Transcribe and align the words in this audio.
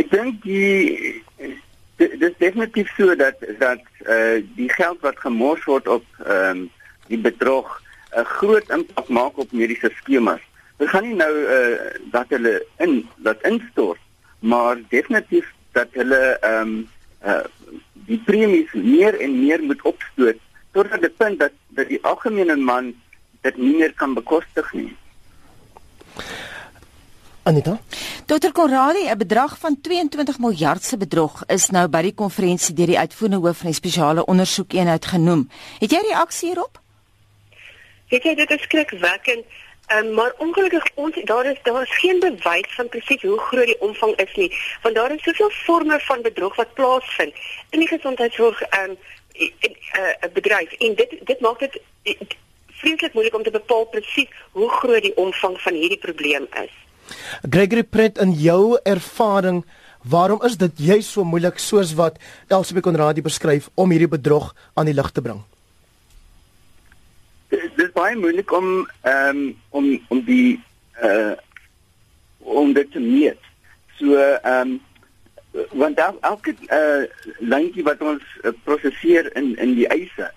Ek 0.00 0.08
dink 0.08 0.38
die 0.46 1.20
dit 2.00 2.22
is 2.24 2.36
definitief 2.40 2.88
so 2.96 3.14
dat 3.20 3.42
dat 3.60 3.82
eh 4.08 4.14
uh, 4.16 4.36
die 4.56 4.68
geld 4.72 5.00
wat 5.04 5.18
gemors 5.20 5.64
word 5.68 5.88
op 5.88 6.04
ehm 6.24 6.60
um, 6.60 6.60
die 7.12 7.18
bedrog 7.18 7.68
'n 8.16 8.24
groot 8.36 8.70
impak 8.76 9.08
maak 9.08 9.38
op 9.38 9.52
mediese 9.52 9.90
skemas. 9.98 10.40
Dit 10.78 10.88
gaan 10.88 11.04
nie 11.04 11.18
nou 11.18 11.34
eh 11.44 11.56
uh, 11.56 11.90
dat 12.14 12.32
hulle 12.34 12.54
in 12.78 13.08
dat 13.16 13.44
instort, 13.52 14.00
maar 14.38 14.80
definitief 14.88 15.52
dat 15.72 15.88
hulle 15.92 16.22
ehm 16.40 16.62
um, 16.62 16.88
eh 17.20 17.32
uh, 17.32 17.44
die 18.08 18.20
premies 18.24 18.72
meer 18.72 19.20
en 19.20 19.38
meer 19.44 19.62
moet 19.62 19.82
opstoot 19.82 20.38
totdat 20.72 21.00
die 21.00 21.16
punt 21.20 21.38
dat 21.38 21.52
dat 21.68 21.88
die 21.88 22.02
algemene 22.02 22.56
man 22.56 22.94
dit 23.40 23.56
nie 23.56 23.76
meer 23.76 23.92
kan 23.92 24.14
bekostig 24.14 24.72
nie. 24.72 24.96
Anita? 27.42 27.80
Dr. 28.26 28.52
Conradi, 28.52 29.08
'n 29.08 29.18
bedrag 29.18 29.58
van 29.58 29.80
22 29.80 30.38
miljard 30.38 30.82
se 30.82 30.96
bedrog 30.96 31.42
is 31.46 31.70
nou 31.70 31.88
by 31.88 32.02
die 32.02 32.14
konferensie 32.14 32.74
deur 32.74 32.86
die 32.86 32.98
uitvoerende 32.98 33.46
hoof 33.46 33.56
van 33.56 33.66
die 33.66 33.74
spesiale 33.74 34.24
ondersoekeenheid 34.24 35.04
genoem. 35.06 35.50
Het 35.78 35.90
jy 35.90 36.00
reaksie 36.00 36.48
hierop? 36.48 36.80
Weet 38.08 38.22
jy 38.22 38.34
dit 38.34 38.50
is 38.50 38.62
skrikwekkend. 38.62 39.44
Um, 39.90 40.14
maar 40.14 40.32
ongelukkig 40.38 40.84
ons 40.94 41.14
daar 41.24 41.46
is 41.46 41.58
daar 41.62 41.82
is 41.82 41.98
geen 41.98 42.18
bewys 42.20 42.74
van 42.76 42.88
presies 42.88 43.22
hoe 43.22 43.38
groot 43.38 43.66
die 43.66 43.80
omvang 43.80 44.14
is 44.16 44.34
nie 44.34 44.54
want 44.82 44.94
daar 44.94 45.12
is 45.12 45.22
soveel 45.22 45.50
forme 45.50 46.00
van 46.00 46.22
bedrog 46.22 46.56
wat 46.56 46.74
plaasvind 46.74 47.34
in 47.70 47.78
die 47.78 47.88
gesondheidsorg 47.88 48.62
um, 48.62 48.96
'n 49.34 49.74
uh, 49.98 50.32
bedryf 50.32 50.72
en 50.72 50.94
dit 50.94 51.10
dit 51.24 51.40
maak 51.40 51.58
dit 51.58 51.80
vreeslik 52.80 53.12
moeilik 53.12 53.34
om 53.34 53.42
te 53.42 53.50
bepaal 53.50 53.84
presies 53.84 54.28
hoe 54.52 54.70
groot 54.70 55.02
die 55.02 55.16
omvang 55.16 55.60
van 55.60 55.74
hierdie 55.74 55.98
probleem 55.98 56.46
is. 56.62 56.79
Gregory 57.42 57.82
Pret 57.82 58.18
in 58.18 58.32
jou 58.32 58.78
ervaring, 58.82 59.64
waarom 60.02 60.42
is 60.42 60.56
dit 60.56 60.72
juist 60.90 61.10
so 61.10 61.24
moeilik 61.24 61.58
soos 61.58 61.94
wat 61.94 62.18
Elsbeth 62.48 62.84
Konradi 62.84 63.22
beskryf 63.22 63.68
om 63.74 63.90
hierdie 63.90 64.10
bedrog 64.10 64.54
aan 64.74 64.88
die 64.88 64.96
lig 64.96 65.10
te 65.10 65.24
bring? 65.24 65.42
Dit 67.50 67.82
is 67.82 67.92
baie 67.92 68.16
moeilik 68.16 68.52
om 68.52 68.86
um, 69.04 69.40
om 69.70 69.86
om 70.08 70.24
die 70.24 70.60
uh 71.02 71.34
om 72.38 72.72
dit 72.72 72.92
te 72.92 73.00
meet. 73.00 73.40
So 73.98 74.16
ehm 74.16 74.60
um, 74.60 74.80
want 75.70 75.96
daar 75.96 76.14
elke 76.20 76.54
uh 76.70 77.04
lyntjie 77.38 77.82
wat 77.82 78.00
ons 78.00 78.22
uh, 78.42 78.52
prosesseer 78.64 79.36
in 79.36 79.56
in 79.58 79.74
die 79.74 79.88
eise 79.90 80.30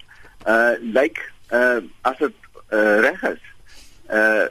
uh 0.47 0.73
lyk 0.81 1.21
uh 1.51 1.79
as 2.01 2.17
dit 2.17 2.35
uh, 2.73 2.99
reg 2.99 3.23
is. 3.29 3.44
Uh 4.09 4.49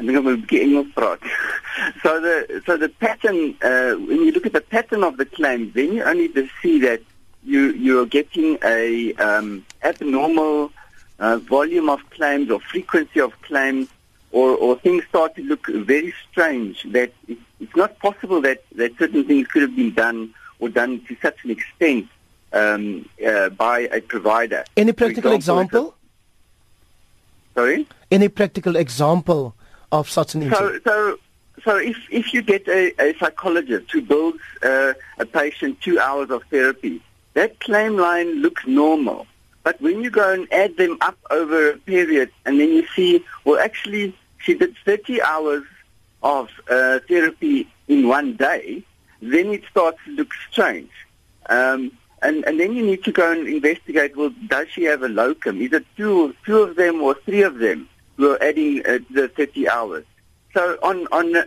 I'm 0.00 0.24
going 0.24 0.46
to 0.46 0.60
English 0.60 0.94
praat. 0.94 1.20
so 2.02 2.20
the 2.20 2.62
so 2.64 2.76
the 2.76 2.88
pattern 2.88 3.54
uh, 3.62 3.92
when 3.92 4.24
you 4.24 4.32
look 4.32 4.46
at 4.46 4.52
the 4.52 4.60
pattern 4.60 5.04
of 5.04 5.16
the 5.18 5.26
claims, 5.26 5.74
then 5.74 5.92
you 5.92 6.02
only 6.02 6.28
see 6.62 6.80
that 6.80 7.02
you 7.44 7.72
you're 7.72 8.06
getting 8.06 8.58
a 8.64 9.12
um, 9.14 9.64
abnormal 9.82 10.72
uh, 11.18 11.36
volume 11.38 11.90
of 11.90 12.00
claims 12.10 12.50
or 12.50 12.60
frequency 12.60 13.20
of 13.20 13.32
claims, 13.42 13.88
or 14.32 14.50
or 14.56 14.76
things 14.78 15.04
start 15.08 15.36
to 15.36 15.42
look 15.42 15.66
very 15.66 16.14
strange. 16.30 16.84
That 16.84 17.12
it's, 17.28 17.42
it's 17.60 17.76
not 17.76 17.98
possible 17.98 18.40
that 18.40 18.64
that 18.76 18.96
certain 18.98 19.24
things 19.24 19.48
could 19.48 19.62
have 19.62 19.76
been 19.76 19.92
done 19.92 20.34
or 20.60 20.70
done 20.70 21.04
to 21.08 21.16
such 21.20 21.44
an 21.44 21.50
extent 21.50 22.08
um, 22.54 23.06
uh, 23.26 23.50
by 23.50 23.80
a 23.92 24.00
provider. 24.00 24.64
Any 24.76 24.92
practical 24.92 25.32
example? 25.32 25.94
Sorry. 27.54 27.86
Any 28.10 28.28
practical 28.28 28.76
example? 28.76 29.54
Of? 30.52 30.58
So, 30.58 30.80
so, 30.84 31.18
so 31.64 31.76
if, 31.76 31.96
if 32.10 32.32
you 32.32 32.42
get 32.42 32.66
a, 32.68 32.92
a 33.02 33.16
psychologist 33.18 33.90
who 33.90 34.02
builds 34.02 34.38
uh, 34.62 34.94
a 35.18 35.26
patient 35.26 35.80
two 35.80 35.98
hours 35.98 36.30
of 36.30 36.42
therapy, 36.50 37.02
that 37.34 37.60
claim 37.60 37.96
line 37.96 38.42
looks 38.42 38.66
normal. 38.66 39.26
But 39.62 39.80
when 39.80 40.02
you 40.02 40.10
go 40.10 40.32
and 40.32 40.50
add 40.52 40.76
them 40.76 40.96
up 41.00 41.18
over 41.30 41.70
a 41.70 41.76
period 41.76 42.30
and 42.46 42.58
then 42.58 42.70
you 42.70 42.86
see, 42.94 43.24
well, 43.44 43.60
actually, 43.60 44.16
she 44.38 44.54
did 44.54 44.74
30 44.84 45.20
hours 45.22 45.64
of 46.22 46.50
uh, 46.70 47.00
therapy 47.08 47.68
in 47.88 48.08
one 48.08 48.36
day, 48.36 48.82
then 49.20 49.48
it 49.48 49.62
starts 49.70 49.98
to 50.06 50.12
look 50.12 50.32
strange. 50.50 50.90
Um, 51.48 51.92
and, 52.22 52.44
and 52.44 52.60
then 52.60 52.72
you 52.72 52.84
need 52.84 53.04
to 53.04 53.12
go 53.12 53.32
and 53.32 53.46
investigate, 53.48 54.16
well, 54.16 54.32
does 54.46 54.68
she 54.68 54.84
have 54.84 55.02
a 55.02 55.08
locum? 55.08 55.60
Is 55.60 55.72
it 55.72 55.86
two, 55.96 56.34
two 56.44 56.58
of 56.58 56.76
them 56.76 57.00
or 57.02 57.14
three 57.14 57.42
of 57.42 57.58
them? 57.58 57.88
We're 58.20 58.38
adding 58.40 58.84
uh, 58.86 58.98
the 59.10 59.28
30 59.28 59.68
hours. 59.68 60.04
So 60.54 60.78
on, 60.82 61.06
on 61.10 61.34
uh, 61.36 61.44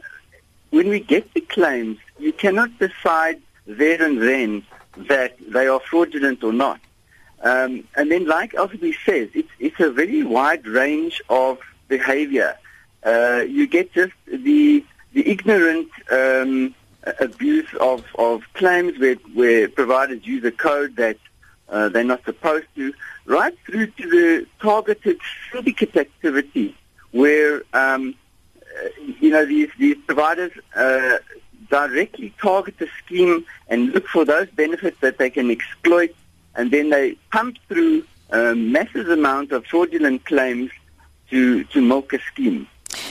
when 0.72 0.90
we 0.90 1.00
get 1.00 1.34
the 1.34 1.42
claims, 1.42 2.00
you 2.20 2.34
cannot 2.34 2.78
decide 2.80 3.42
there 3.66 4.02
and 4.02 4.22
then 4.22 4.66
that 4.98 5.38
they 5.48 5.68
are 5.68 5.80
fraudulent 5.80 6.44
or 6.44 6.54
not. 6.54 6.80
Um, 7.42 7.88
and 7.96 8.10
then, 8.12 8.26
like 8.26 8.54
Elphaba 8.54 8.94
says, 9.06 9.30
it's, 9.34 9.50
it's 9.60 9.80
a 9.80 9.92
very 9.92 10.24
wide 10.24 10.66
range 10.66 11.22
of 11.30 11.60
behavior. 11.90 12.58
Uh, 13.06 13.44
you 13.48 13.68
get 13.68 13.92
just 13.94 14.14
the, 14.28 14.84
the 15.12 15.30
ignorant 15.30 15.90
um, 16.10 16.74
abuse 17.20 17.68
of, 17.82 18.06
of 18.18 18.44
claims 18.54 18.98
where, 18.98 19.16
where 19.34 19.68
providers 19.68 20.26
use 20.26 20.44
a 20.46 20.52
code 20.52 20.96
that 20.96 21.18
uh, 21.74 21.90
they're 21.90 22.04
not 22.04 22.24
supposed 22.24 22.68
to, 22.76 22.94
right 23.26 23.58
through 23.66 23.88
to 23.88 24.10
the 24.10 24.48
targeted 24.62 25.18
syndicate 25.52 25.98
activity 25.98 26.76
where, 27.12 27.64
um, 27.74 28.16
uh, 28.62 28.88
you 29.20 29.32
know, 29.32 29.46
these, 29.46 29.70
these 29.80 29.98
providers 30.06 30.52
uh, 30.76 31.18
directly 31.70 32.34
target 32.40 32.78
the 32.78 32.88
scheme 33.04 33.44
and 33.70 33.92
look 33.92 34.08
for 34.08 34.24
those 34.24 34.48
benefits 34.52 35.00
that 35.02 35.18
they 35.18 35.30
can 35.30 35.50
exploit, 35.50 36.14
and 36.56 36.70
then 36.70 36.92
they 36.92 37.14
pump 37.32 37.58
through 37.68 38.04
a 38.30 38.54
massive 38.54 39.10
amount 39.10 39.52
of 39.52 39.66
fraudulent 39.66 40.24
claims 40.26 40.72
to, 41.30 41.64
to 41.66 41.82
milk 41.82 42.14
a 42.14 42.20
scheme. 42.20 42.68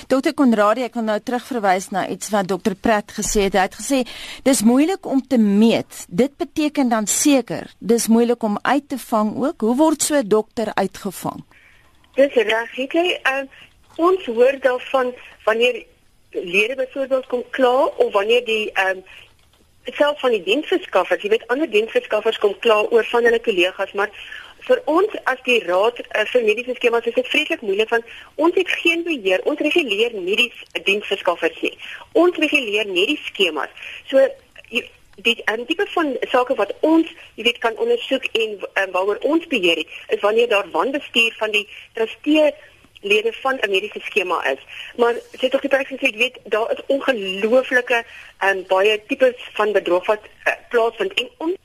Dr. 0.09 0.33
Konradi, 0.35 0.85
ek 0.87 0.95
wil 0.99 1.07
nou 1.07 1.19
terugverwys 1.21 1.91
na 1.95 2.07
iets 2.09 2.31
wat 2.35 2.49
Dr. 2.51 2.75
Pratt 2.81 3.15
gesê 3.17 3.49
het. 3.49 3.57
Hy 3.59 3.67
het 3.67 3.79
gesê 3.79 4.03
dis 4.47 4.63
moeilik 4.63 5.07
om 5.07 5.23
te 5.23 5.39
meet. 5.39 6.05
Dit 6.09 6.37
beteken 6.37 6.89
dan 6.93 7.07
seker 7.07 7.71
dis 7.79 8.09
moeilik 8.09 8.43
om 8.43 8.59
uit 8.63 8.89
te 8.89 8.99
vang 8.99 9.37
ook. 9.37 9.61
Hoe 9.61 9.77
word 9.77 10.03
so 10.03 10.15
'n 10.15 10.29
dokter 10.29 10.75
uitgevang? 10.75 11.45
Dis 12.15 12.35
reg. 12.35 12.79
Ek 12.79 12.95
uh, 12.95 13.43
ons 13.97 14.25
hoor 14.27 14.57
daarvan 14.61 15.15
wanneer 15.45 15.85
lede 16.31 16.75
byvoorbeeld 16.75 17.27
kom 17.27 17.43
kla 17.51 17.85
of 17.85 18.13
wanneer 18.13 18.45
die 18.45 18.71
um, 18.81 19.03
self 19.85 20.21
van 20.21 20.31
die 20.31 20.43
diensverskaffers, 20.43 21.23
jy 21.23 21.33
weet 21.35 21.47
ander 21.53 21.71
diensverskaffers 21.71 22.39
kom 22.39 22.55
kla 22.65 22.83
oor 22.91 23.07
van 23.11 23.27
hulle 23.27 23.41
kollegas, 23.43 23.93
maar 23.99 24.13
vir 24.67 24.83
ons 24.85 25.15
as 25.33 25.43
die 25.49 25.59
raad 25.67 25.99
uh, 26.03 26.25
vir 26.33 26.47
mediese 26.47 26.75
skemas 26.79 27.07
is 27.11 27.19
dit 27.19 27.29
vreeslik 27.35 27.63
moeilik 27.67 27.91
want 27.91 28.05
ons 28.37 28.55
het 28.55 28.71
geen 28.83 29.05
beheer 29.07 29.45
ons 29.45 29.61
reguleer 29.69 30.15
nie 30.15 30.37
die 30.37 30.51
diensverskaffers 30.89 31.61
nie. 31.63 31.77
Ons 32.13 32.39
reguleer 32.45 32.91
nie 32.91 33.07
die 33.15 33.21
skemas. 33.27 33.71
So 34.11 34.27
die 34.73 34.85
die 35.23 35.37
tipe 35.69 35.87
van 35.95 36.17
sake 36.33 36.55
wat 36.57 36.73
ons 36.81 37.09
jy 37.37 37.45
weet 37.45 37.59
kan 37.65 37.77
ondersoek 37.77 38.25
en 38.33 38.59
um, 38.65 38.93
waaroor 38.95 39.19
ons 39.29 39.47
beheer 39.47 39.83
het 39.83 40.17
is 40.17 40.21
wanneer 40.21 40.49
daar 40.49 40.71
wanbestuur 40.73 41.35
van 41.39 41.51
die 41.53 41.67
trustee 41.95 42.53
lede 43.03 43.33
van 43.33 43.59
'n 43.61 43.71
mediese 43.71 44.01
skema 44.01 44.45
is. 44.53 44.59
Maar 44.97 45.15
sê 45.15 45.49
tog 45.49 45.61
die 45.61 45.71
praksis 45.71 45.99
sê 45.99 46.17
weet 46.17 46.39
daar 46.45 46.71
is 46.71 46.87
ongelooflike 46.87 48.05
um, 48.45 48.65
baie 48.67 49.03
tipes 49.07 49.35
van 49.53 49.73
bedrog 49.73 50.07
wat 50.07 50.23
uh, 50.45 50.53
plaasvind. 50.69 51.13
En 51.15 51.29
ons 51.37 51.57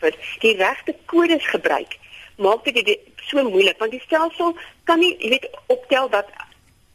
wat 0.00 0.16
die 0.40 0.56
regte 0.56 0.94
kodes 1.06 1.46
gebruik 1.46 1.98
maak 2.36 2.64
dit 2.64 2.98
so 3.28 3.42
moeilik 3.42 3.78
want 3.78 3.90
die 3.90 4.02
stelsel 4.04 4.56
kan 4.84 4.98
nie 4.98 5.14
jy 5.18 5.30
weet 5.36 5.48
optel 5.66 6.08
dat 6.08 6.28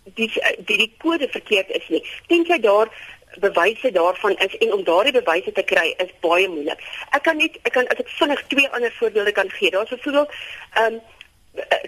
die 0.04 0.30
die, 0.58 0.78
die 0.78 0.94
kode 0.98 1.28
verkeerd 1.30 1.70
is 1.70 1.88
nie. 1.90 2.02
Dink 2.28 2.48
jy 2.48 2.60
daar 2.60 2.90
bewyse 3.40 3.92
daarvan 3.92 4.36
is 4.44 4.58
en 4.58 4.74
om 4.74 4.84
daardie 4.84 5.14
bewyse 5.16 5.52
te 5.52 5.64
kry 5.64 5.94
is 6.04 6.12
baie 6.26 6.48
moeilik. 6.50 6.82
Ek 7.16 7.24
kan 7.24 7.38
net 7.38 7.58
ek 7.64 7.74
kan 7.78 7.88
as 7.94 8.02
ek 8.04 8.14
vinnig 8.20 8.44
twee 8.54 8.70
ander 8.70 8.94
voorbeelde 9.00 9.32
kan 9.32 9.50
gee. 9.50 9.72
Daar's 9.72 9.92
'n 9.92 10.02
voorbeeld 10.04 10.32
ehm 10.74 10.94
um, 10.94 11.02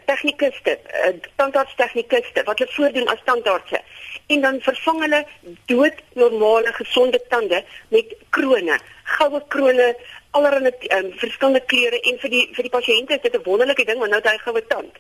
tegnikuste, 0.06 0.80
eh, 0.80 1.14
tandartstegnikuste 1.36 2.44
wat 2.44 2.60
hulle 2.60 2.72
voordoen 2.72 3.08
as 3.08 3.22
tandartse. 3.24 3.82
En 4.28 4.42
dan 4.42 4.60
vervang 4.62 5.00
hulle 5.00 5.26
dood 5.66 5.94
normale 6.14 6.74
gesonde 6.74 7.22
tande 7.30 7.64
met 7.88 8.16
krone, 8.30 8.80
goue 9.04 9.42
krone, 9.48 9.96
allerlei 10.32 10.74
um, 10.98 11.12
verskillende 11.22 11.62
kleure 11.66 12.00
en 12.10 12.20
vir 12.20 12.32
die 12.34 12.44
vir 12.56 12.68
die 12.68 12.74
pasiënte 12.76 13.16
is 13.16 13.22
dit 13.22 13.36
'n 13.38 13.44
wonderlike 13.46 13.86
ding 13.86 14.00
want 14.00 14.12
nou 14.12 14.22
het 14.22 14.32
hy 14.32 14.38
goue 14.38 14.64
tand. 14.68 14.94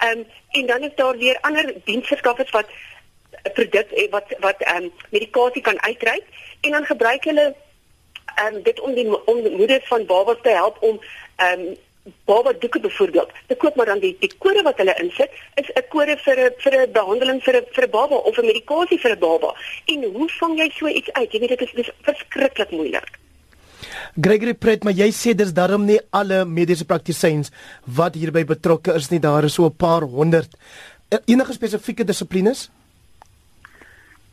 Ehm 0.00 0.18
um, 0.18 0.26
en 0.50 0.66
dan 0.66 0.82
is 0.82 0.94
daar 0.94 1.16
weer 1.16 1.38
ander 1.40 1.74
diensverskaffers 1.84 2.50
wat 2.50 2.66
'n 3.44 3.52
produk 3.52 3.90
eh, 3.90 4.10
wat 4.10 4.34
wat 4.40 4.60
ehm 4.60 4.84
um, 4.84 4.92
medikasie 5.10 5.62
kan 5.62 5.82
uitreik 5.82 6.24
en 6.60 6.70
dan 6.70 6.84
gebruik 6.84 7.24
hulle 7.24 7.54
ehm 8.34 8.54
um, 8.54 8.62
dit 8.62 8.80
om 8.80 8.94
die 8.94 9.24
om 9.26 9.56
moeders 9.56 9.88
van 9.88 10.06
babas 10.06 10.42
te 10.42 10.50
help 10.50 10.76
om 10.82 11.00
ehm 11.36 11.60
um, 11.60 11.76
baba 12.24 12.52
doeke 12.52 12.80
byvoorbeeld. 12.80 13.30
Te 13.46 13.56
koop 13.56 13.76
maar 13.76 13.86
dan 13.86 13.98
die 13.98 14.16
die 14.20 14.32
kode 14.38 14.62
wat 14.62 14.76
hulle 14.76 14.94
insit 15.02 15.30
is 15.54 15.68
'n 15.72 15.84
kode 15.88 16.16
vir 16.24 16.38
'n 16.44 16.52
vir 16.62 16.74
'n 16.80 16.92
behandeling 16.92 17.42
vir 17.42 17.56
'n 17.56 17.66
vir 17.74 17.84
'n 17.84 17.90
baba 17.90 18.14
of 18.14 18.38
'n 18.38 18.46
medikasie 18.46 19.00
vir 19.00 19.10
'n 19.10 19.18
baba. 19.18 19.54
En 19.86 20.04
hoe 20.04 20.28
vang 20.28 20.58
jy 20.58 20.70
so 20.70 20.86
iets 20.86 21.12
uit? 21.12 21.32
Jy 21.32 21.40
weet 21.40 21.48
dit 21.48 21.62
is 21.62 21.72
dis 21.72 21.90
verskriklik 22.02 22.70
moeilik. 22.70 23.08
Gregory 24.20 24.54
Pret, 24.54 24.84
maar 24.84 24.92
jy 24.92 25.10
sê 25.12 25.34
dis 25.34 25.52
daarom 25.52 25.84
nie 25.84 26.00
alle 26.10 26.44
mediese 26.44 26.84
praktisyns 26.84 27.50
wat 27.84 28.14
hierby 28.14 28.44
betrokke 28.44 28.94
is 28.94 29.10
nie. 29.10 29.20
Daar 29.20 29.44
is 29.44 29.54
so 29.54 29.64
'n 29.66 29.76
paar 29.76 30.02
honderd. 30.02 30.50
E, 31.10 31.18
enige 31.24 31.52
spesifieke 31.52 32.04
dissiplines? 32.04 32.70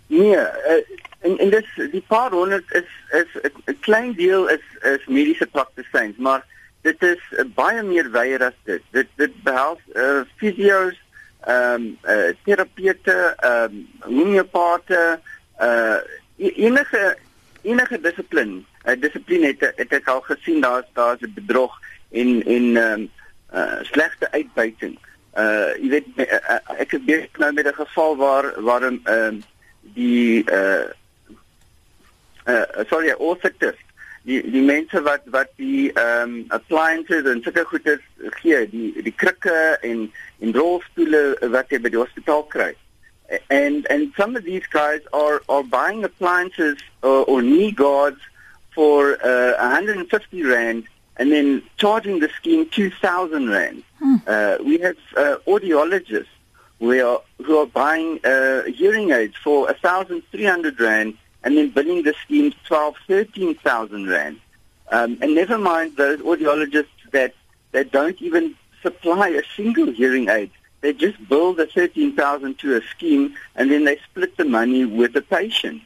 Nee, 0.07 0.35
uh, 0.35 0.83
en 1.19 1.38
en 1.38 1.50
dis 1.50 1.67
die 1.91 2.03
paar 2.07 2.31
honderd 2.31 2.65
is 2.71 2.89
is 3.12 3.29
'n 3.65 3.77
klein 3.79 4.13
deel 4.13 4.50
is 4.50 4.65
is 4.81 5.06
mediese 5.07 5.45
praktisyns, 5.45 6.17
maar 6.17 6.45
dit 6.81 7.04
is 7.04 7.22
uh, 7.31 7.45
baie 7.56 7.83
meer 7.83 8.10
wyer 8.12 8.44
as 8.50 8.57
dit. 8.69 8.83
Dit 8.95 9.10
dit 9.22 9.44
behels 9.45 9.81
uh 9.95 10.22
fisio's, 10.42 10.98
ehm 11.45 11.74
um, 11.74 11.86
uh 12.04 12.31
terapeute, 12.45 13.18
ehm 13.38 13.78
um, 13.78 13.88
homeopate, 14.07 15.19
uh 15.62 16.00
enige 16.38 17.18
enige 17.62 18.01
dissipline. 18.01 18.63
'n 18.86 18.89
uh, 18.89 19.01
Dissipline 19.01 19.45
het 19.54 19.74
het 19.75 19.94
ek 19.94 20.07
al 20.07 20.22
gesien 20.22 20.62
daar's 20.62 20.89
daar's 20.94 21.22
'n 21.22 21.33
bedrog 21.33 21.80
en 22.12 22.44
en 22.45 22.66
ehm 22.78 22.94
um, 22.94 23.10
uh 23.54 23.80
slegte 23.81 24.31
uitbuiting. 24.31 24.98
Uh 25.38 25.72
jy 25.81 25.89
weet 25.89 26.07
uh, 26.16 26.57
ek 26.77 26.92
het 26.92 27.06
besig 27.06 27.38
nou 27.38 27.54
met 27.54 27.68
'n 27.68 27.74
geval 27.84 28.18
waar 28.18 28.62
waar 28.62 28.92
'n 28.92 29.01
ehm 29.04 29.36
uh, 29.36 29.44
die 29.81 30.44
uh 30.51 30.89
uh 32.45 32.66
sorry, 32.89 33.10
authorities 33.10 33.80
die 34.23 34.41
die 34.51 34.62
mense 34.62 35.01
wat 35.01 35.21
wat 35.33 35.50
die 35.57 35.91
ehm 35.94 36.29
um, 36.29 36.45
appliances 36.47 37.25
en 37.25 37.41
sulke 37.44 37.63
goede 37.65 37.97
gee, 38.41 38.69
die 38.69 39.01
die 39.01 39.15
krikke 39.23 39.77
en 39.81 40.12
en 40.39 40.53
rolstoele 40.53 41.23
wat 41.53 41.73
jy 41.73 41.81
by 41.81 41.89
die 41.89 42.01
hospitaal 42.01 42.45
kry. 42.53 42.73
And 43.50 43.88
and 43.89 44.13
some 44.18 44.35
of 44.35 44.44
these 44.44 44.68
guys 44.68 45.01
are 45.13 45.41
are 45.47 45.63
buying 45.63 46.03
appliances 46.03 46.77
or, 47.01 47.25
or 47.25 47.41
knee 47.41 47.71
guards 47.71 48.21
for 48.75 49.18
uh 49.25 49.57
150 49.57 50.44
rand 50.44 50.83
and 51.17 51.31
then 51.31 51.63
charging 51.77 52.19
the 52.19 52.29
scheme 52.38 52.69
2000 52.69 53.50
rand. 53.50 53.83
Hmm. 54.00 54.15
Uh 54.27 54.57
we 54.63 54.77
have 54.79 54.97
uh, 55.17 55.38
audiologists 55.47 56.35
who 56.79 56.91
are 57.00 57.21
who 57.44 57.57
are 57.57 57.65
buying 57.65 58.19
uh 58.24 58.63
hearing 58.63 59.12
aids 59.12 59.35
for 59.44 59.65
1300 59.65 60.79
rand 60.79 61.17
and 61.43 61.57
then 61.57 61.69
billing 61.69 62.03
the 62.03 62.13
schemes 62.23 62.53
12, 62.65 62.95
13,000 63.07 64.07
rand. 64.07 64.39
Um, 64.91 65.17
and 65.21 65.35
never 65.35 65.57
mind 65.57 65.95
those 65.97 66.19
audiologists 66.19 66.88
that, 67.11 67.33
that 67.71 67.91
don't 67.91 68.21
even 68.21 68.55
supply 68.81 69.29
a 69.29 69.41
single 69.55 69.91
hearing 69.91 70.29
aid. 70.29 70.51
They 70.81 70.93
just 70.93 71.29
bill 71.29 71.53
the 71.53 71.67
13,000 71.67 72.59
to 72.59 72.77
a 72.77 72.81
scheme 72.81 73.35
and 73.55 73.71
then 73.71 73.85
they 73.85 73.97
split 73.97 74.35
the 74.38 74.45
money 74.45 74.85
with 74.85 75.13
the 75.13 75.21
patient. 75.21 75.81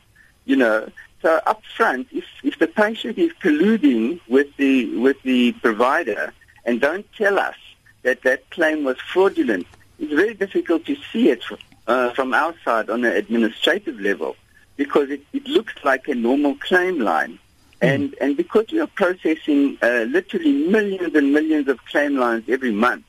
You 0.45 0.55
know, 0.55 0.89
so 1.21 1.39
up 1.45 1.61
front, 1.75 2.07
if, 2.11 2.25
if 2.43 2.59
the 2.59 2.67
patient 2.67 3.17
is 3.17 3.31
colluding 3.41 4.19
with 4.27 4.55
the, 4.57 4.95
with 4.97 5.21
the 5.23 5.51
provider 5.53 6.33
and 6.65 6.81
don't 6.81 7.05
tell 7.13 7.39
us 7.39 7.55
that 8.03 8.21
that 8.23 8.49
claim 8.49 8.83
was 8.83 8.97
fraudulent, 8.99 9.67
it's 9.99 10.13
very 10.13 10.33
difficult 10.33 10.85
to 10.85 10.95
see 11.11 11.29
it 11.29 11.43
uh, 11.87 12.11
from 12.11 12.33
outside 12.33 12.89
on 12.89 13.03
an 13.05 13.13
administrative 13.13 13.99
level 13.99 14.35
because 14.75 15.10
it, 15.10 15.22
it 15.33 15.48
looks 15.48 15.74
like 15.83 16.07
a 16.07 16.16
normal 16.16 16.56
claim 16.56 17.00
line. 17.00 17.39
Mm. 17.81 17.94
And, 17.94 18.16
and 18.22 18.38
because 18.38 18.66
we 18.72 18.80
are 18.80 18.88
processing 18.88 19.77
uh, 19.81 20.06
literally 20.10 20.68
millions 20.68 21.16
and 21.16 21.33
millions 21.33 21.68
of 21.68 21.83
claim 21.86 22.18
lines 22.18 22.44
every 22.48 22.72
month, 22.72 23.06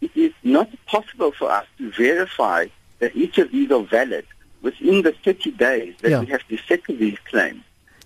it 0.00 0.10
is 0.16 0.32
not 0.42 0.68
possible 0.86 1.32
for 1.32 1.50
us 1.50 1.66
to 1.78 1.90
verify 1.92 2.66
that 2.98 3.14
each 3.14 3.38
of 3.38 3.50
these 3.50 3.70
are 3.70 3.82
valid 3.82 4.26
within 4.62 5.02
the 5.02 5.12
30 5.24 5.50
days 5.52 5.94
that 6.00 6.10
yeah. 6.10 6.20
we 6.20 6.26
have 6.26 6.46
to 6.48 6.56
settle 6.68 6.96
these 6.96 7.18
claims. 7.30 7.62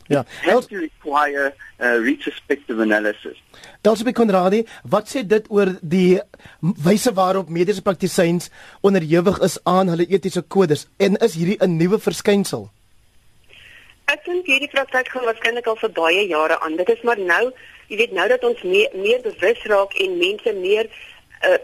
Ja, 0.08 0.22
help 0.42 0.68
to 0.68 0.78
require 0.78 1.52
uh, 1.80 1.98
retrospective 1.98 2.78
analysis. 2.78 3.36
Delsbe 3.82 4.12
Konradi, 4.14 4.62
wat 4.86 5.10
sê 5.10 5.24
dit 5.26 5.48
oor 5.50 5.72
die 5.82 6.20
wyse 6.86 7.10
waarop 7.16 7.50
mediese 7.50 7.82
praktisyns 7.82 8.46
onderhewig 8.86 9.40
is 9.42 9.58
aan 9.66 9.90
hulle 9.90 10.06
etiese 10.06 10.44
kodes 10.46 10.86
en 11.02 11.18
is 11.26 11.34
hierdie 11.34 11.58
'n 11.58 11.74
nuwe 11.80 11.98
verskynsel? 11.98 12.68
Ek 14.06 14.22
dink 14.22 14.46
hierdie 14.46 14.70
praktyk 14.70 15.08
gaan 15.10 15.24
waarskynlik 15.26 15.66
al 15.66 15.78
vir 15.80 15.90
baie 15.94 16.26
jare 16.30 16.60
aan. 16.62 16.76
Dit 16.78 16.90
is 16.94 17.00
maar 17.02 17.18
nou, 17.18 17.50
jy 17.90 17.96
weet 17.98 18.12
nou 18.14 18.26
dat 18.30 18.44
ons 18.46 18.62
meer, 18.62 18.92
meer 18.94 19.22
bewus 19.24 19.64
raak 19.72 19.96
en 20.04 20.18
mense 20.20 20.52
meer 20.60 20.86
uh, 21.48 21.58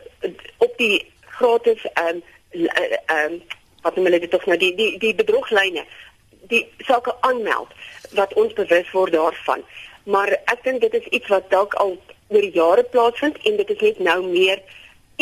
op 0.67 0.75
die 0.81 0.97
gratis 1.39 1.85
ehm 1.93 2.19
um, 2.19 2.23
ehm 2.55 3.19
um, 3.19 3.37
wat 3.83 3.95
noem 3.97 4.09
hulle 4.11 4.21
dit 4.25 4.31
tog 4.31 4.45
nou 4.51 4.59
die 4.59 4.73
die 4.79 4.91
die 5.05 5.15
bedroglyne 5.21 5.87
die 6.51 6.65
sake 6.91 7.15
aanmeld 7.29 7.71
wat 8.19 8.35
ons 8.35 8.59
bewus 8.59 8.91
word 8.91 9.15
daarvan. 9.15 9.63
Maar 10.05 10.35
ek 10.35 10.67
dink 10.67 10.83
dit 10.83 10.99
is 10.99 11.09
iets 11.15 11.31
wat 11.31 11.51
dalk 11.51 11.75
al 11.85 11.97
oor 12.29 12.47
jare 12.59 12.83
plaasvind 12.83 13.39
en 13.47 13.57
dit 13.63 13.75
is 13.77 13.83
net 13.87 13.99
nou 14.11 14.19
meer 14.27 14.63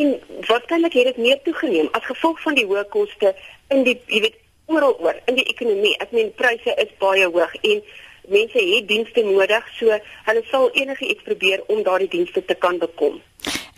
en 0.01 0.17
waarskynlik 0.49 0.97
het 0.97 1.13
dit 1.13 1.25
meer 1.29 1.41
toegeneem 1.45 1.89
as 1.93 2.09
gevolg 2.09 2.41
van 2.49 2.57
die 2.57 2.67
hoë 2.67 2.89
koste 2.97 3.35
in 3.69 3.85
die 3.85 3.99
jy 4.07 4.25
weet 4.27 4.47
oral 4.71 4.97
oor 5.03 5.19
in 5.27 5.39
die 5.41 5.49
ekonomie. 5.53 5.97
Ek 6.03 6.15
meen 6.17 6.31
pryse 6.39 6.77
is 6.83 6.95
baie 7.03 7.27
hoog 7.27 7.57
en 7.61 7.83
mense 8.31 8.63
het 8.63 8.87
dienste 8.89 9.25
nodig, 9.27 9.67
so 9.79 9.99
hulle 10.29 10.45
sal 10.51 10.71
enigiets 10.79 11.27
probeer 11.27 11.65
om 11.69 11.83
daardie 11.87 12.11
dienste 12.13 12.45
te 12.47 12.55
kan 12.55 12.79
bekom. 12.79 13.19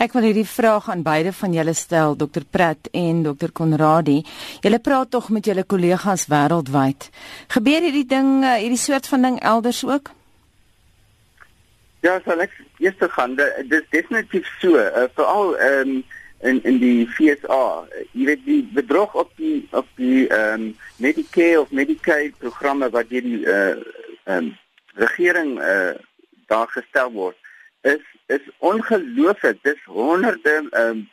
Ek 0.02 0.16
wil 0.16 0.26
hierdie 0.26 0.48
vraag 0.48 0.88
aan 0.90 1.04
beide 1.06 1.30
van 1.36 1.52
julle 1.54 1.74
stel, 1.78 2.16
Dr. 2.18 2.42
Pratt 2.50 2.88
en 2.96 3.22
Dr. 3.22 3.52
Konradi. 3.54 4.18
Julle 4.64 4.80
praat 4.82 5.12
tog 5.14 5.28
met 5.30 5.46
julle 5.46 5.62
kollegas 5.62 6.26
wêreldwyd. 6.32 7.06
Gebeur 7.54 7.86
hierdie 7.86 8.08
ding, 8.08 8.42
eh, 8.42 8.58
hierdie 8.64 8.80
soort 8.82 9.06
van 9.06 9.22
ding 9.22 9.38
elders 9.40 9.84
ook? 9.86 10.10
Ja, 12.02 12.18
so 12.24 12.34
net 12.34 12.50
eers 12.78 12.98
gaan. 12.98 13.36
Dit 13.36 13.70
is 13.70 13.86
definitief 13.90 14.48
so, 14.58 14.74
uh, 14.74 15.06
veral 15.14 15.56
ehm 15.56 15.88
um, 15.88 16.04
in 16.42 16.62
in 16.62 16.78
die 16.82 17.06
FSA. 17.06 17.86
Jy 18.12 18.24
weet 18.26 18.44
die 18.44 18.62
bedrog 18.74 19.14
op 19.14 19.30
die 19.38 19.66
op 19.70 19.88
die 20.00 20.26
ehm 20.28 20.68
um, 20.68 20.76
Medicare 20.96 21.60
of 21.60 21.70
Medicaid 21.70 22.38
programme 22.38 22.90
wat 22.90 23.10
deur 23.10 23.22
die 23.22 23.46
eh 23.46 23.54
uh, 23.54 23.76
ehm 24.24 24.36
um, 24.36 24.56
regering 24.94 25.60
eh 25.60 25.68
uh, 25.68 25.94
daar 26.46 26.68
gestel 26.68 27.12
word 27.12 27.36
is 27.80 28.02
is 28.26 28.50
ongelooflik. 28.58 29.62
Dis 29.62 29.84
honderde 29.84 30.56
ehm 30.70 30.88
um, 30.88 31.08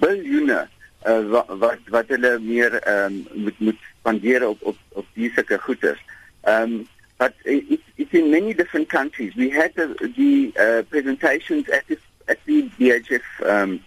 biljoene 0.00 0.68
uh, 1.06 1.24
wat 1.30 1.50
wat 1.64 1.90
wat 1.94 2.14
hulle 2.14 2.38
meer 2.38 2.78
ehm 2.78 3.18
um, 3.34 3.42
moet 3.42 3.58
moet 3.58 3.82
spandeer 3.98 4.48
op 4.48 4.62
op 4.62 4.78
op 4.88 5.06
diese 5.14 5.58
goederes. 5.66 6.00
Ehm 6.42 6.62
um, 6.62 6.86
but 7.18 7.32
it, 7.44 7.80
it's 7.96 8.12
in 8.12 8.30
many 8.30 8.54
different 8.54 8.88
countries. 8.88 9.34
We 9.34 9.50
had 9.50 9.74
the, 9.74 9.86
the 10.16 10.52
uh, 10.54 10.82
presentations 10.88 11.68
at 11.70 11.82
the 11.88 11.98
at 12.26 12.38
the 12.46 12.70
DHF 12.78 13.26
um, 13.42 13.80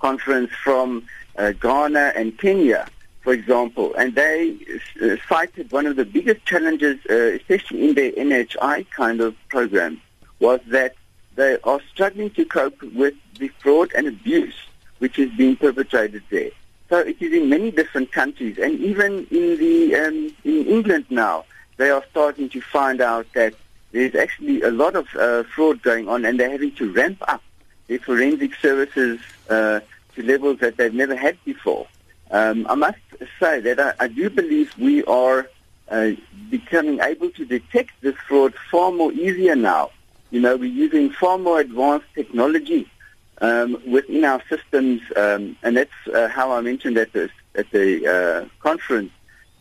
conference 0.00 0.50
from 0.62 1.06
uh, 1.36 1.52
Ghana 1.52 2.12
and 2.16 2.38
Kenya, 2.38 2.86
for 3.22 3.32
example, 3.32 3.94
and 3.94 4.14
they 4.14 4.56
uh, 5.02 5.16
cited 5.28 5.72
one 5.72 5.86
of 5.86 5.96
the 5.96 6.04
biggest 6.04 6.44
challenges, 6.44 6.98
uh, 7.10 7.14
especially 7.14 7.88
in 7.88 7.94
their 7.94 8.12
NHI 8.12 8.88
kind 8.90 9.20
of 9.20 9.34
program, 9.48 10.00
was 10.38 10.60
that 10.68 10.94
they 11.34 11.58
are 11.64 11.80
struggling 11.92 12.30
to 12.30 12.44
cope 12.44 12.80
with 12.82 13.14
the 13.38 13.48
fraud 13.60 13.92
and 13.94 14.06
abuse 14.06 14.54
which 14.98 15.18
is 15.18 15.30
being 15.36 15.56
perpetrated 15.56 16.22
there. 16.30 16.50
So 16.88 16.98
it 16.98 17.20
is 17.20 17.32
in 17.32 17.48
many 17.48 17.70
different 17.70 18.12
countries, 18.12 18.58
and 18.58 18.78
even 18.80 19.26
in 19.30 19.56
the 19.58 19.94
um, 19.96 20.34
in 20.44 20.66
England 20.66 21.06
now, 21.10 21.44
they 21.78 21.90
are 21.90 22.04
starting 22.10 22.48
to 22.50 22.60
find 22.60 23.00
out 23.00 23.26
that 23.34 23.54
there's 23.92 24.14
actually 24.14 24.62
a 24.62 24.70
lot 24.70 24.94
of 24.94 25.06
uh, 25.16 25.42
fraud 25.42 25.82
going 25.82 26.08
on, 26.08 26.24
and 26.24 26.38
they're 26.38 26.50
having 26.50 26.72
to 26.76 26.92
ramp 26.92 27.18
up 27.26 27.42
their 27.88 27.98
forensic 27.98 28.54
services 28.56 29.20
uh, 29.48 29.80
to 30.14 30.22
levels 30.22 30.58
that 30.60 30.76
they've 30.76 30.94
never 30.94 31.16
had 31.16 31.36
before. 31.44 31.86
Um, 32.30 32.66
I 32.68 32.74
must 32.74 32.98
say 33.38 33.60
that 33.60 33.78
I, 33.78 33.94
I 34.00 34.08
do 34.08 34.28
believe 34.28 34.76
we 34.78 35.04
are 35.04 35.48
uh, 35.88 36.10
becoming 36.50 37.00
able 37.00 37.30
to 37.30 37.44
detect 37.44 37.92
this 38.00 38.16
fraud 38.26 38.54
far 38.70 38.90
more 38.90 39.12
easier 39.12 39.54
now. 39.54 39.90
You 40.30 40.40
know, 40.40 40.56
we're 40.56 40.64
using 40.64 41.10
far 41.10 41.38
more 41.38 41.60
advanced 41.60 42.06
technology 42.14 42.90
um, 43.40 43.80
within 43.86 44.24
our 44.24 44.42
systems, 44.48 45.02
um, 45.16 45.56
and 45.62 45.76
that's 45.76 46.08
uh, 46.12 46.28
how 46.28 46.52
I 46.52 46.60
mentioned 46.60 46.98
at 46.98 47.12
the 47.12 47.30
at 47.54 47.70
the 47.70 48.06
uh, 48.06 48.48
conference 48.60 49.12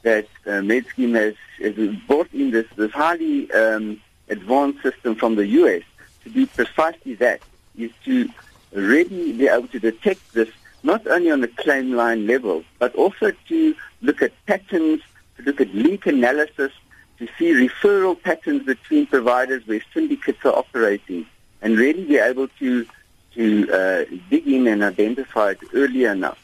that 0.02 0.28
uh, 0.46 0.62
MedScheme 0.62 1.16
has, 1.16 1.36
has 1.60 1.96
brought 2.08 2.34
in 2.34 2.52
this 2.52 2.68
this 2.76 2.92
highly 2.92 3.52
um, 3.52 4.02
advanced 4.30 4.82
system 4.82 5.16
from 5.16 5.36
the 5.36 5.46
US 5.48 5.84
to 6.24 6.30
do 6.30 6.48
precisely 6.48 7.14
that 7.16 7.42
is 7.78 7.92
to 8.06 8.30
really 8.74 9.34
be 9.34 9.48
able 9.48 9.68
to 9.70 9.80
detect 9.80 10.34
this 10.34 10.50
not 10.84 11.06
only 11.08 11.32
on 11.32 11.42
the 11.42 11.48
claim 11.48 11.94
line 11.94 12.28
level, 12.28 12.64
but 12.80 12.94
also 12.96 13.32
to 13.48 13.76
look 14.02 14.22
at 14.22 14.32
patterns, 14.46 15.02
to 15.38 15.44
look 15.44 15.60
at 15.60 15.74
link 15.74 16.06
analysis, 16.06 16.72
to 17.18 17.28
see 17.38 17.54
referral 17.54 18.22
patterns 18.22 18.64
between 18.64 19.08
providers 19.08 19.66
where 19.66 19.82
syndicates 19.94 20.46
are 20.46 20.56
operating, 20.56 21.26
and 21.62 21.78
really 21.78 22.06
be 22.06 22.18
able 22.18 22.48
to 22.60 22.86
to 23.34 23.70
uh, 23.70 24.06
dig 24.30 24.48
in 24.48 24.68
and 24.68 24.82
identify 24.84 25.52
it 25.52 25.60
early 25.74 26.06
enough. 26.06 26.40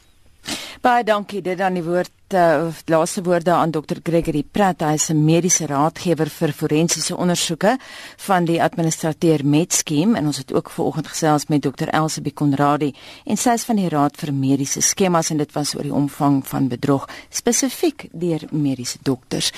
Baie 0.82 1.04
dankie. 1.04 1.40
Dit 1.40 1.58
dan 1.58 1.74
die 1.74 1.82
woord 1.82 2.10
uh, 2.34 2.68
laaste 2.86 3.22
woorde 3.22 3.50
aan 3.50 3.70
Dr 3.70 4.00
Gregory 4.02 4.42
Pratt. 4.42 4.80
Hy 4.80 4.94
is 4.94 5.10
'n 5.10 5.24
mediese 5.24 5.66
raadgewer 5.66 6.28
vir 6.28 6.52
forensiese 6.52 7.16
ondersoeke 7.16 7.78
van 8.16 8.44
die 8.44 8.62
administrateur 8.62 9.44
Medscheme 9.44 10.18
en 10.18 10.26
ons 10.26 10.36
het 10.36 10.52
ook 10.52 10.70
vanoggend 10.70 11.06
gesels 11.06 11.46
met 11.46 11.62
Dr 11.62 11.88
Elsabie 11.88 12.32
Konradi 12.32 12.94
en 13.24 13.36
sy 13.36 13.50
is 13.50 13.64
van 13.64 13.76
die 13.76 13.88
Raad 13.88 14.16
vir 14.16 14.32
Mediese 14.32 14.80
Skemas 14.80 15.30
en 15.30 15.36
dit 15.36 15.52
was 15.52 15.74
oor 15.74 15.82
die 15.82 15.94
omvang 15.94 16.46
van 16.46 16.68
bedrog 16.68 17.08
spesifiek 17.30 18.08
deur 18.12 18.40
mediese 18.50 18.98
dokters. 19.02 19.52